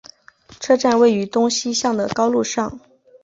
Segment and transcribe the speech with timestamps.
[0.59, 2.79] 车站位于东西向的高路上。